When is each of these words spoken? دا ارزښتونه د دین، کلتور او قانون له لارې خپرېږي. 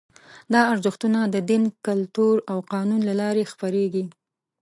دا 0.53 0.61
ارزښتونه 0.73 1.19
د 1.25 1.35
دین، 1.49 1.63
کلتور 1.87 2.35
او 2.51 2.57
قانون 2.71 3.01
له 3.09 3.13
لارې 3.21 3.49
خپرېږي. 3.51 4.03